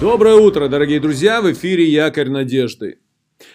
Доброе 0.00 0.36
утро, 0.36 0.68
дорогие 0.68 1.00
друзья! 1.00 1.42
В 1.42 1.50
эфире 1.50 1.84
«Якорь 1.84 2.28
надежды». 2.28 2.98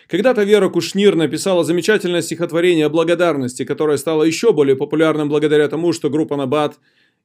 Когда-то 0.08 0.44
Вера 0.44 0.68
Кушнир 0.68 1.16
написала 1.16 1.64
замечательное 1.64 2.22
стихотворение 2.22 2.88
о 2.88 2.90
благодарности, 2.90 3.64
которое 3.64 3.98
стало 3.98 4.24
еще 4.24 4.52
более 4.52 4.76
популярным 4.76 5.30
благодаря 5.30 5.70
тому, 5.70 5.94
что 5.94 6.10
группа 6.10 6.36
Набат 6.36 6.80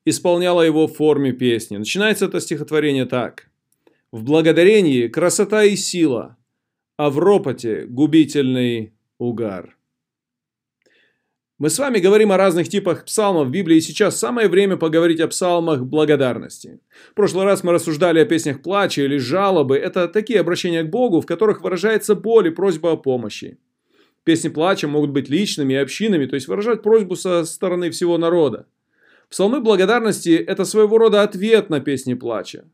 исполняла 0.04 0.63
его 0.63 0.87
в 0.87 0.95
форме 0.95 1.33
песни. 1.33 1.78
Начинается 1.78 2.27
это 2.27 2.38
стихотворение 2.41 3.06
так. 3.06 3.51
«В 4.13 4.23
благодарении 4.23 5.09
красота 5.09 5.64
и 5.64 5.74
сила, 5.74 6.37
а 6.96 7.10
в 7.10 7.19
ропоте 7.19 7.87
губительный 7.88 8.92
угар». 9.19 9.78
Мы 11.59 11.71
с 11.71 11.79
вами 11.81 11.99
говорим 11.99 12.31
о 12.31 12.37
разных 12.37 12.69
типах 12.69 13.04
псалмов 13.04 13.49
в 13.49 13.51
Библии, 13.51 13.79
и 13.79 13.81
сейчас 13.81 14.17
самое 14.17 14.47
время 14.47 14.77
поговорить 14.77 15.19
о 15.19 15.27
псалмах 15.27 15.81
благодарности. 15.81 16.78
В 17.10 17.15
прошлый 17.15 17.46
раз 17.46 17.65
мы 17.65 17.73
рассуждали 17.73 18.20
о 18.20 18.24
песнях 18.24 18.62
плача 18.62 19.02
или 19.02 19.16
жалобы. 19.16 19.77
Это 19.77 20.06
такие 20.06 20.38
обращения 20.38 20.84
к 20.84 20.91
Богу, 20.91 21.20
в 21.20 21.27
которых 21.27 21.60
выражается 21.60 22.15
боль 22.15 22.46
и 22.46 22.51
просьба 22.51 22.92
о 22.92 22.96
помощи. 22.96 23.59
Песни 24.23 24.51
плача 24.51 24.87
могут 24.87 25.10
быть 25.10 25.29
личными 25.29 25.73
и 25.73 25.79
общинами, 25.79 26.27
то 26.27 26.37
есть 26.37 26.46
выражать 26.46 26.82
просьбу 26.82 27.16
со 27.16 27.45
стороны 27.45 27.90
всего 27.90 28.18
народа. 28.18 28.66
Псалмы 29.29 29.60
благодарности– 29.60 30.37
это 30.46 30.65
своего 30.65 30.96
рода 30.96 31.24
ответ 31.24 31.70
на 31.70 31.80
песни 31.80 32.15
плача. 32.15 32.66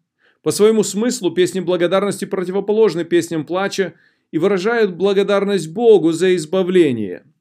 По 0.43 0.51
своему 0.51 0.83
смыслу 0.83 1.31
песни 1.31 1.61
благодарности 1.61 2.27
противоположны 2.27 3.05
песням 3.05 3.47
плача 3.47 3.95
и 4.31 4.37
выражают 4.37 4.93
благодарность 4.93 5.73
Богу 5.73 6.13
за 6.13 6.37
избавление– 6.37 7.25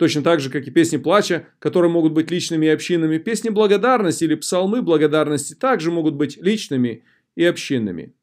Точно 0.00 0.22
так 0.22 0.40
же, 0.40 0.48
как 0.48 0.66
и 0.66 0.70
песни 0.70 0.96
плача, 0.96 1.48
которые 1.58 1.92
могут 1.92 2.14
быть 2.14 2.30
личными 2.30 2.64
и 2.64 2.70
общинными, 2.70 3.18
песни 3.18 3.50
благодарности 3.50 4.24
или 4.24 4.34
псалмы 4.34 4.80
благодарности 4.80 5.52
также 5.52 5.90
могут 5.90 6.14
быть 6.14 6.38
личными 6.38 7.04
и 7.36 7.44
общинными. 7.44 8.14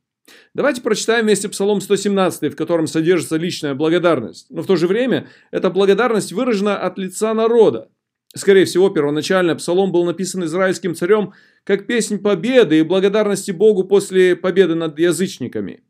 Давайте 0.56 0.82
прочитаем 0.82 1.26
вместе 1.26 1.50
Псалом 1.50 1.80
117, 1.80 2.52
в 2.52 2.56
котором 2.56 2.88
содержится 2.88 3.38
личная 3.38 3.76
благодарность. 3.76 4.48
Но 4.50 4.64
в 4.64 4.66
то 4.66 4.76
же 4.76 4.88
время 4.88 5.28
эта 5.52 5.70
благодарность 5.70 6.32
выражена 6.32 6.80
от 6.80 6.98
лица 6.98 7.32
народа. 7.36 7.92
Скорее 8.34 8.66
всего, 8.66 8.90
первоначально 8.90 9.56
Псалом 9.56 9.92
был 9.92 10.04
написан 10.04 10.46
израильским 10.46 10.96
царем 10.96 11.34
как 11.64 11.86
песнь 11.86 12.18
победы 12.18 12.80
и 12.80 12.82
благодарности 12.82 13.52
Богу 13.52 13.84
после 13.84 14.36
победы 14.36 14.74
над 14.74 14.98
язычниками. 14.98 15.84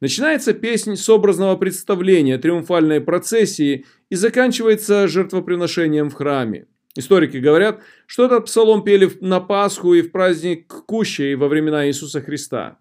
Начинается 0.00 0.52
песнь 0.52 0.96
с 0.96 1.08
образного 1.08 1.56
представления, 1.56 2.38
триумфальной 2.38 3.00
процессии 3.00 3.86
и 4.10 4.14
заканчивается 4.14 5.08
жертвоприношением 5.08 6.10
в 6.10 6.14
храме. 6.14 6.66
Историки 6.94 7.38
говорят, 7.38 7.80
что 8.06 8.26
этот 8.26 8.46
псалом 8.46 8.84
пели 8.84 9.10
на 9.20 9.40
Пасху 9.40 9.94
и 9.94 10.02
в 10.02 10.12
праздник 10.12 10.66
Кущей 10.86 11.34
во 11.36 11.48
времена 11.48 11.86
Иисуса 11.86 12.20
Христа. 12.20 12.78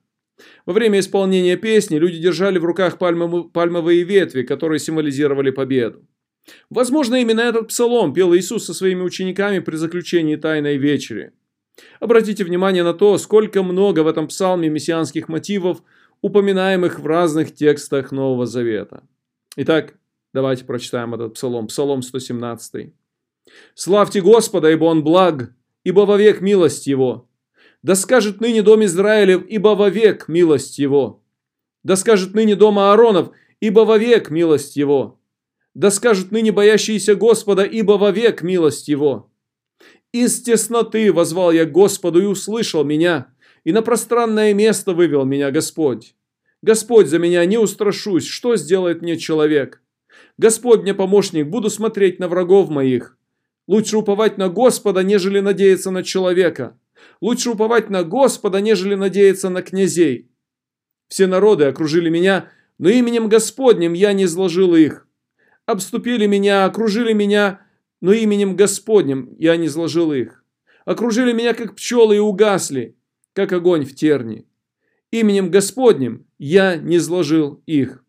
Во 0.66 0.74
время 0.74 1.00
исполнения 1.00 1.56
песни 1.56 1.98
люди 1.98 2.18
держали 2.18 2.58
в 2.58 2.66
руках 2.66 2.98
пальмовые 2.98 4.04
ветви, 4.04 4.42
которые 4.42 4.80
символизировали 4.80 5.52
победу. 5.52 6.06
Возможно, 6.70 7.16
именно 7.16 7.42
этот 7.42 7.68
псалом 7.68 8.14
пел 8.14 8.36
Иисус 8.36 8.66
со 8.66 8.74
своими 8.74 9.02
учениками 9.02 9.60
при 9.60 9.76
заключении 9.76 10.36
Тайной 10.36 10.78
Вечери. 10.78 11.32
Обратите 12.00 12.44
внимание 12.44 12.84
на 12.84 12.94
то, 12.94 13.18
сколько 13.18 13.64
много 13.64 14.02
в 14.02 14.08
этом 14.08 14.28
псалме 14.28 14.68
мессианских 14.68 15.30
мотивов– 15.30 15.84
упоминаемых 16.22 17.00
в 17.00 17.08
разных 17.08 17.54
текстах 17.54 18.12
Нового 18.12 18.46
Завета. 18.46 19.04
Итак, 19.56 19.96
давайте 20.34 20.66
прочитаем 20.66 21.14
этот 21.14 21.34
псалом. 21.34 21.68
Псалом 21.68 22.02
117. 22.02 22.94
«Славьте 23.74 24.22
Господа, 24.22 24.72
ибо 24.72 24.86
Он 24.86 25.04
благ, 25.04 25.54
ибо 25.84 26.02
вовек 26.02 26.42
милость 26.42 26.88
Его. 26.88 27.28
Да 27.82 27.96
скажет 27.96 28.40
ныне 28.40 28.62
дом 28.62 28.86
Израилев, 28.86 29.44
ибо 29.48 29.70
вовек 29.70 30.28
милость 30.28 30.78
Его. 30.78 31.24
Да 31.84 31.96
скажет 31.96 32.36
ныне 32.36 32.56
дом 32.56 32.78
Ааронов, 32.78 33.32
ибо 33.60 33.82
вовек 33.82 34.30
милость 34.30 34.78
Его. 34.78 35.20
Да 35.74 35.90
скажут 35.90 36.32
ныне 36.32 36.52
боящиеся 36.52 37.16
Господа, 37.16 37.64
ибо 37.64 37.94
вовек 37.94 38.44
милость 38.44 38.88
Его. 38.88 39.32
Из 40.12 40.42
тесноты 40.44 41.12
возвал 41.12 41.52
я 41.52 41.66
Господу 41.66 42.22
и 42.22 42.26
услышал 42.26 42.84
меня 42.84 43.32
и 43.64 43.72
на 43.72 43.82
пространное 43.82 44.54
место 44.54 44.94
вывел 44.94 45.26
меня 45.26 45.52
Господь. 45.52 46.16
Господь 46.62 47.08
за 47.08 47.18
меня 47.18 47.44
не 47.46 47.58
устрашусь, 47.58 48.26
что 48.26 48.56
сделает 48.56 49.02
мне 49.02 49.18
человек? 49.18 49.82
Господь 50.38 50.82
мне 50.82 50.94
помощник, 50.94 51.48
буду 51.48 51.70
смотреть 51.70 52.20
на 52.20 52.28
врагов 52.28 52.70
моих. 52.70 53.18
Лучше 53.68 53.98
уповать 53.98 54.38
на 54.38 54.50
Господа, 54.50 55.02
нежели 55.02 55.40
надеяться 55.40 55.92
на 55.92 56.04
человека. 56.04 56.78
Лучше 57.20 57.52
уповать 57.52 57.90
на 57.90 58.04
Господа, 58.04 58.62
нежели 58.62 58.96
надеяться 58.96 59.50
на 59.50 59.62
князей. 59.62 60.30
Все 61.08 61.28
народы 61.28 61.66
окружили 61.66 62.10
меня, 62.10 62.50
но 62.78 62.90
именем 62.90 63.28
Господним 63.28 63.94
я 63.94 64.14
не 64.14 64.26
изложил 64.26 64.76
их. 64.76 65.08
Обступили 65.66 66.26
меня, 66.26 66.66
окружили 66.66 67.14
меня, 67.14 67.62
но 68.02 68.14
именем 68.14 68.56
Господним 68.56 69.36
я 69.38 69.56
не 69.58 69.68
изложил 69.68 70.14
их. 70.14 70.44
Окружили 70.86 71.34
меня, 71.34 71.54
как 71.54 71.76
пчелы, 71.76 72.18
и 72.18 72.20
угасли 72.20 72.96
как 73.34 73.54
огонь 73.54 73.86
в 73.86 73.96
терни. 73.96 74.46
Именем 75.12 75.52
Господним 75.52 76.26
я 76.40 76.78
не 76.78 77.00
сложил 77.00 77.62
их. 77.66 78.04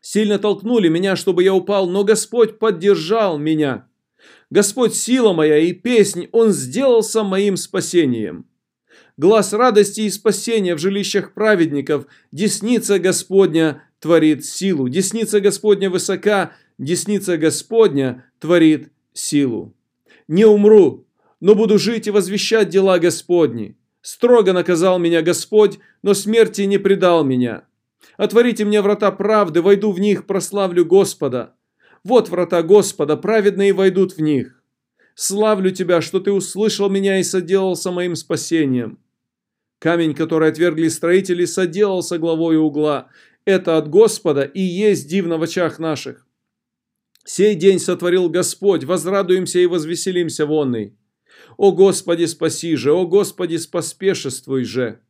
Сильно 0.00 0.38
толкнули 0.38 0.88
меня, 0.88 1.16
чтобы 1.16 1.44
я 1.44 1.54
упал, 1.54 1.88
но 1.88 2.02
Господь 2.02 2.58
поддержал 2.58 3.38
меня. 3.38 3.86
Господь 4.50 4.94
сила 4.94 5.32
моя 5.32 5.58
и 5.58 5.72
песнь, 5.72 6.28
Он 6.32 6.50
сделался 6.50 7.22
моим 7.22 7.56
спасением. 7.56 8.46
Глаз 9.16 9.52
радости 9.52 10.02
и 10.02 10.10
спасения 10.10 10.74
в 10.74 10.78
жилищах 10.78 11.34
праведников, 11.34 12.06
десница 12.32 12.98
Господня 12.98 13.82
творит 14.00 14.44
силу. 14.44 14.88
Десница 14.88 15.40
Господня 15.40 15.90
высока, 15.90 16.52
десница 16.78 17.36
Господня 17.36 18.24
творит 18.40 18.90
силу. 19.12 19.74
Не 20.28 20.44
умру, 20.46 21.06
но 21.40 21.54
буду 21.54 21.78
жить 21.78 22.06
и 22.06 22.10
возвещать 22.10 22.68
дела 22.68 22.98
Господни. 22.98 23.76
Строго 24.10 24.54
наказал 24.54 24.98
меня 24.98 25.20
Господь, 25.20 25.80
но 26.00 26.14
смерти 26.14 26.62
не 26.62 26.78
предал 26.78 27.24
меня. 27.24 27.64
Отворите 28.16 28.64
мне 28.64 28.80
врата 28.80 29.12
правды, 29.12 29.60
войду 29.60 29.92
в 29.92 30.00
них, 30.00 30.26
прославлю 30.26 30.86
Господа. 30.86 31.54
Вот 32.04 32.30
врата 32.30 32.62
Господа, 32.62 33.18
праведные 33.18 33.74
войдут 33.74 34.16
в 34.16 34.22
них. 34.22 34.62
Славлю 35.14 35.72
Тебя, 35.72 36.00
что 36.00 36.20
Ты 36.20 36.32
услышал 36.32 36.88
меня 36.88 37.20
и 37.20 37.22
соделался 37.22 37.90
моим 37.90 38.16
спасением. 38.16 38.98
Камень, 39.78 40.14
который 40.14 40.48
отвергли 40.48 40.88
строители, 40.88 41.44
соделался 41.44 42.16
главой 42.16 42.56
угла. 42.56 43.08
Это 43.44 43.76
от 43.76 43.90
Господа 43.90 44.40
и 44.40 44.62
есть 44.62 45.06
дивно 45.06 45.36
в 45.36 45.42
очах 45.42 45.78
наших. 45.78 46.26
Сей 47.26 47.54
день 47.56 47.78
сотворил 47.78 48.30
Господь, 48.30 48.84
возрадуемся 48.84 49.58
и 49.58 49.66
возвеселимся 49.66 50.46
вонный. 50.46 50.96
О 51.58 51.72
Господи, 51.72 52.24
спаси 52.26 52.76
же! 52.76 52.92
О 52.92 53.04
Господи, 53.04 53.56
споспешествуй 53.56 54.62
же! 54.62 55.00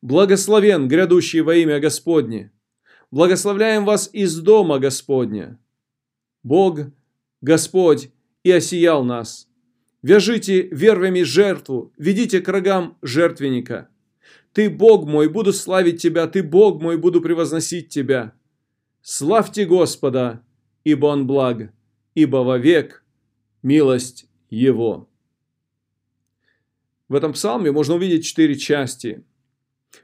Благословен 0.00 0.88
грядущий 0.88 1.42
во 1.42 1.54
имя 1.54 1.80
Господне! 1.80 2.50
Благословляем 3.10 3.84
вас 3.84 4.08
из 4.10 4.38
дома 4.38 4.78
Господня! 4.78 5.60
Бог, 6.42 6.80
Господь, 7.42 8.10
и 8.42 8.50
осиял 8.50 9.04
нас. 9.04 9.48
Вяжите 10.02 10.62
вервями 10.62 11.22
жертву, 11.22 11.92
ведите 11.98 12.40
к 12.40 12.48
рогам 12.48 12.96
жертвенника. 13.02 13.88
Ты, 14.54 14.70
Бог 14.70 15.06
мой, 15.06 15.28
буду 15.28 15.52
славить 15.52 16.00
Тебя, 16.00 16.26
Ты, 16.26 16.42
Бог 16.42 16.80
мой, 16.80 16.96
буду 16.96 17.20
превозносить 17.20 17.90
Тебя. 17.90 18.32
Славьте 19.02 19.66
Господа, 19.66 20.42
ибо 20.84 21.06
Он 21.08 21.26
благ, 21.26 21.70
ибо 22.14 22.38
вовек 22.38 23.04
милость 23.62 24.26
Его. 24.48 25.10
В 27.08 27.14
этом 27.14 27.32
псалме 27.32 27.70
можно 27.70 27.94
увидеть 27.94 28.24
четыре 28.24 28.56
части. 28.56 29.22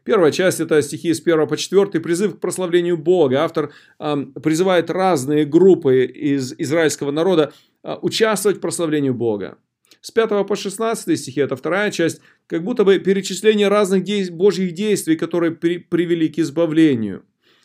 Первая 0.05 0.33
часть– 0.33 0.61
это 0.61 0.81
стихи 0.83 1.13
с 1.13 1.21
1 1.21 1.47
по 1.47 1.57
4, 1.57 2.01
призыв 2.01 2.37
к 2.37 2.41
прославлению 2.41 2.97
Бога. 2.97 3.43
Автор 3.43 3.73
э, 3.99 4.17
призывает 4.43 4.91
разные 4.91 5.45
группы 5.45 6.05
из 6.05 6.55
израильского 6.59 7.11
народа 7.11 7.53
э, 7.83 7.97
участвовать 8.03 8.59
в 8.59 8.61
прославлении 8.61 9.11
Бога. 9.11 9.59
С 10.01 10.11
5 10.11 10.47
по 10.47 10.57
16 10.57 11.19
стихи– 11.19 11.41
это 11.43 11.57
вторая 11.57 11.91
часть, 11.91 12.21
как 12.47 12.65
будто 12.65 12.85
бы 12.85 12.99
перечисление 12.99 13.69
разных 13.69 14.03
дей, 14.03 14.29
божьих 14.31 14.73
действий, 14.73 15.17
которые 15.17 15.53
при, 15.53 15.79
привели 15.79 16.29
к 16.29 16.39
избавлению. 16.39 17.25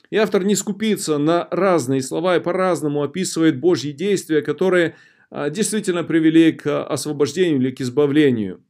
И 0.09 0.17
автор 0.17 0.43
не 0.43 0.55
скупится 0.55 1.17
на 1.17 1.47
разные 1.51 2.01
слова 2.01 2.37
и 2.37 2.39
по-разному 2.39 3.03
описывает 3.03 3.59
божьи 3.59 3.91
действия, 3.91 4.41
которые 4.41 4.95
э, 5.31 5.49
действительно 5.49 6.03
привели 6.03 6.51
к 6.51 6.83
освобождению 6.85 7.59
или 7.59 7.71
к 7.71 7.81
избавлению. 7.81 8.61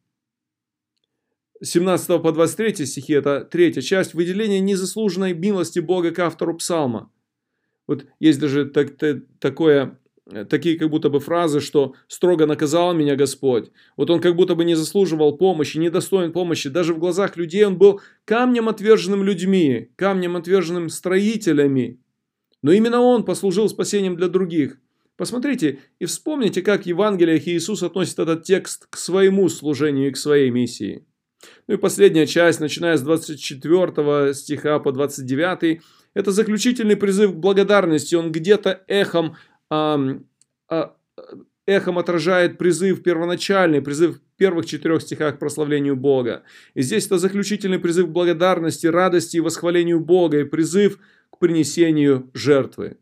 17 1.61 2.21
по 2.21 2.31
23 2.31 2.85
стихи, 2.85 3.13
это 3.13 3.41
третья 3.41 3.81
часть, 3.81 4.13
выделение 4.13 4.59
незаслуженной 4.59 5.33
милости 5.33 5.79
Бога 5.79 6.11
к 6.11 6.19
автору 6.19 6.55
псалма. 6.55 7.11
Вот 7.87 8.05
есть 8.19 8.39
даже 8.39 8.65
так, 8.65 8.97
так, 8.97 9.17
такое 9.39 9.97
э, 10.29 10.45
такие 10.45 10.77
как 10.77 10.89
будто 10.89 11.09
бы 11.09 11.19
фразы, 11.19 11.61
что 11.61 11.95
«строго 12.07 12.45
наказал 12.45 12.93
меня 12.93 13.15
Господь». 13.15 13.71
Вот 13.95 14.09
он 14.09 14.19
как 14.19 14.35
будто 14.35 14.55
бы 14.55 14.65
не 14.65 14.75
заслуживал 14.75 15.37
помощи, 15.37 15.77
не 15.77 15.89
достоин 15.89 16.33
помощи. 16.33 16.69
Даже 16.69 16.93
в 16.93 16.99
глазах 16.99 17.37
людей 17.37 17.65
он 17.65 17.77
был 17.77 18.01
камнем 18.25 18.67
отверженным 18.67 19.23
людьми, 19.23 19.89
камнем 19.95 20.35
отверженным 20.35 20.89
строителями. 20.89 21.99
Но 22.61 22.71
именно 22.71 22.99
он 22.99 23.23
послужил 23.23 23.69
спасением 23.69 24.17
для 24.17 24.27
других. 24.27 24.77
Посмотрите 25.15 25.79
и 25.97 26.05
вспомните, 26.05 26.61
как 26.61 26.83
в 26.83 26.85
Евангелиях 26.85 27.47
Иисус 27.47 27.81
относит 27.81 28.19
этот 28.19 28.43
текст 28.43 28.85
к 28.89 28.97
своему 28.97 29.49
служению 29.49 30.09
и 30.09 30.11
к 30.11 30.17
своей 30.17 30.51
миссии. 30.51 31.05
Ну 31.67 31.73
и 31.73 31.77
последняя 31.77 32.25
часть, 32.25 32.59
начиная 32.59 32.95
с 32.95 33.01
24 33.01 34.33
стиха 34.33 34.79
по 34.79 34.91
29, 34.91 35.81
это 36.13 36.31
заключительный 36.31 36.95
призыв 36.95 37.33
к 37.33 37.35
благодарности. 37.35 38.15
Он 38.15 38.31
где-то 38.31 38.83
эхом, 38.87 39.35
э, 39.69 40.19
э, 40.71 40.83
эхом 41.65 41.99
отражает 41.99 42.57
призыв 42.57 43.03
первоначальный, 43.03 43.81
призыв 43.81 44.15
в 44.15 44.37
первых 44.37 44.65
четырех 44.65 45.01
стихах 45.01 45.35
к 45.35 45.39
прославлению 45.39 45.97
Бога. 45.97 46.43
И 46.73 46.81
здесь 46.81 47.05
это 47.05 47.17
заключительный 47.17 47.79
призыв 47.79 48.07
к 48.07 48.11
благодарности, 48.11 48.87
радости 48.87 49.37
и 49.37 49.41
восхвалению 49.41 49.99
Бога, 49.99 50.39
и 50.39 50.45
призыв 50.45 50.99
к 51.29 51.37
принесению 51.37 52.31
жертвы. 52.33 52.97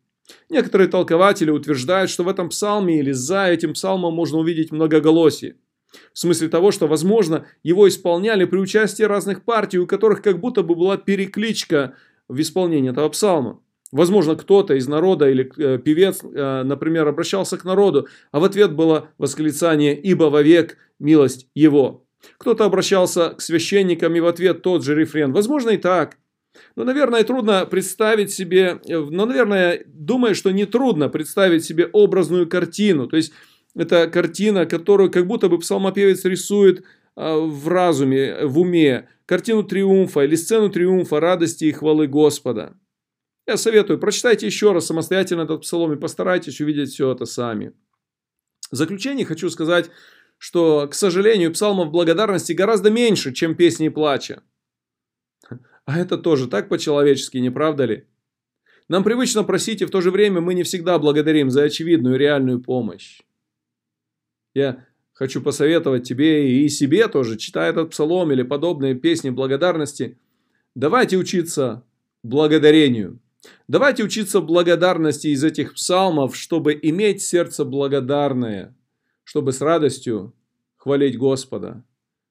Некоторые 0.50 0.88
толкователи 0.88 1.52
утверждают, 1.52 2.10
что 2.10 2.24
в 2.24 2.28
этом 2.28 2.50
псалме 2.50 3.00
или 3.00 3.12
за 3.12 3.46
этим 3.46 3.74
псалмом 3.74 4.16
можно 4.16 4.40
увидеть 4.40 4.72
многоголосие. 4.72 5.56
В 6.14 6.20
смысле 6.20 6.50
того, 6.50 6.72
что, 6.72 6.88
возможно, 6.88 7.46
его 7.64 7.88
исполняли 7.88 8.46
при 8.46 8.58
участии 8.58 9.04
разных 9.04 9.44
партий, 9.44 9.80
у 9.80 9.88
которых 9.88 10.22
как 10.22 10.40
будто 10.40 10.64
бы 10.64 10.76
была 10.76 10.98
перекличка 10.98 11.96
в 12.28 12.40
исполнении 12.40 12.92
этого 12.92 13.10
псалма. 13.10 13.60
Возможно, 13.92 14.36
кто-то 14.36 14.74
из 14.74 14.88
народа 14.88 15.30
или 15.30 15.52
э, 15.58 15.78
певец, 15.78 16.22
э, 16.24 16.64
например, 16.64 17.08
обращался 17.08 17.58
к 17.58 17.66
народу, 17.66 18.08
а 18.32 18.40
в 18.40 18.44
ответ 18.44 18.74
было 18.74 19.10
восклицание 19.18 19.98
«Ибо 19.98 20.26
вовек 20.26 20.78
милость 21.00 21.48
его». 21.54 22.06
Кто-то 22.38 22.66
обращался 22.66 23.30
к 23.30 23.42
священникам 23.42 24.16
и 24.16 24.20
в 24.20 24.26
ответ 24.26 24.64
тот 24.64 24.84
же 24.84 24.96
рефрен. 24.96 25.32
Возможно 25.32 25.70
и 25.70 25.78
так. 25.78 26.18
Но, 26.76 26.84
наверное, 26.84 27.24
трудно 27.24 27.66
представить 27.66 28.32
себе, 28.32 28.80
э, 28.88 28.98
но, 28.98 29.26
наверное, 29.26 29.84
думаю, 29.88 30.36
что 30.36 30.52
не 30.52 30.66
трудно 30.66 31.08
представить 31.08 31.64
себе 31.64 31.86
образную 31.86 32.50
картину. 32.50 33.08
То 33.08 33.18
есть, 33.18 33.34
это 33.76 34.08
картина, 34.08 34.66
которую 34.66 35.12
как 35.12 35.28
будто 35.28 35.50
бы 35.50 35.60
псалмопевец 35.60 36.24
рисует 36.26 36.84
а, 37.16 37.38
в 37.38 37.68
разуме, 37.68 38.46
в 38.46 38.60
уме. 38.60 39.10
Картину 39.26 39.64
триумфа 39.64 40.22
или 40.22 40.36
сцену 40.36 40.70
триумфа, 40.70 41.20
радости 41.20 41.66
и 41.66 41.72
хвалы 41.72 42.08
Господа. 42.08 42.78
Я 43.48 43.58
советую, 43.58 44.00
прочитайте 44.00 44.46
еще 44.46 44.72
раз 44.72 44.88
самостоятельно 44.88 45.42
этот 45.42 45.62
псалом 45.62 45.94
и 45.94 46.00
постарайтесь 46.00 46.62
увидеть 46.62 46.92
все 46.92 47.12
это 47.12 47.26
сами. 47.26 47.74
В 48.72 48.76
заключение 48.76 49.26
хочу 49.26 49.50
сказать, 49.50 49.92
что, 50.38 50.88
к 50.88 50.96
сожалению, 50.96 51.54
псалмов 51.54 51.92
благодарности 51.92 52.54
гораздо 52.54 52.90
меньше, 52.90 53.34
чем 53.34 53.56
песни 53.56 53.90
плача. 53.90 54.42
А 55.86 56.00
это 56.00 56.18
тоже 56.18 56.48
так 56.48 56.68
по-человечески, 56.70 57.38
не 57.38 57.52
правда 57.52 57.86
ли? 57.86 58.08
Нам 58.88 59.04
привычно 59.04 59.44
просить, 59.44 59.82
и 59.82 59.86
в 59.86 59.92
то 59.92 60.02
же 60.02 60.12
время 60.12 60.42
мы 60.42 60.54
не 60.54 60.64
всегда 60.64 60.98
благодарим 60.98 61.50
за 61.50 61.64
очевидную 61.64 62.18
реальную 62.18 62.62
помощь. 62.62 63.22
Я 64.56 64.86
хочу 65.14 65.42
посоветовать 65.42 66.08
тебе 66.08 66.64
и 66.64 66.70
себе 66.70 67.08
тоже, 67.08 67.38
читая 67.38 67.70
этот 67.70 67.92
псалом 67.92 68.32
или 68.32 68.42
подобные 68.42 68.96
песни 68.96 69.30
благодарности, 69.30 70.18
давайте 70.74 71.18
учиться 71.18 71.84
благодарению. 72.24 73.20
Давайте 73.68 74.04
учиться 74.04 74.42
благодарности 74.42 75.28
из 75.28 75.44
этих 75.44 75.76
псалмов, 75.76 76.36
чтобы 76.36 76.74
иметь 76.82 77.22
сердце 77.22 77.64
благодарное, 77.64 78.76
чтобы 79.24 79.52
с 79.54 79.62
радостью 79.62 80.34
хвалить 80.78 81.18
Господа, 81.18 81.84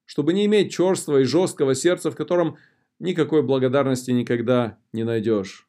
чтобы 0.07 0.33
не 0.33 0.47
иметь 0.47 0.73
черства 0.73 1.21
и 1.21 1.25
жесткого 1.25 1.77
сердца, 1.77 2.11
в 2.11 2.17
котором 2.17 2.57
никакой 2.99 3.43
благодарности 3.43 4.11
никогда 4.11 4.79
не 4.93 5.05
найдешь. 5.05 5.69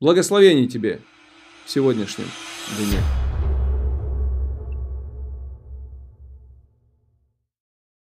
Благословений 0.00 0.68
тебе 0.68 1.00
в 1.64 1.70
сегодняшнем 1.70 2.26
дне. 2.78 3.19